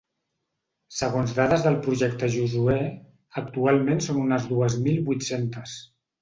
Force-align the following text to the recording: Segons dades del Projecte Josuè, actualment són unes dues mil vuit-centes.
Segons 0.99 1.33
dades 1.39 1.65
del 1.67 1.77
Projecte 1.87 2.29
Josuè, 2.35 2.79
actualment 3.43 4.03
són 4.07 4.19
unes 4.23 4.49
dues 4.55 4.79
mil 4.89 4.99
vuit-centes. 5.13 5.79